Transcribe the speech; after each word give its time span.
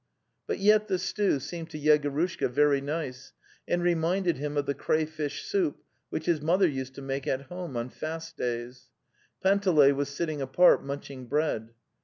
But 0.47 0.57
yet 0.57 0.87
the 0.87 0.97
stew 0.97 1.39
seemed 1.39 1.69
to 1.69 1.79
Yegorushka 1.79 2.49
very 2.49 2.81
nice, 2.81 3.33
and 3.67 3.83
reminded 3.83 4.37
him 4.37 4.57
of 4.57 4.65
the 4.65 4.73
cray 4.73 5.05
fish 5.05 5.43
soup 5.43 5.83
which 6.09 6.25
his 6.25 6.41
mother 6.41 6.67
used 6.67 6.95
to 6.95 7.03
make 7.03 7.27
at 7.27 7.41
home 7.43 7.77
on 7.77 7.91
fast 7.91 8.35
days. 8.35 8.89
Panteley 9.43 9.91
was 9.93 10.09
sitting 10.09 10.41
apart 10.41 10.83
munching 10.83 11.27
bread. 11.27 11.75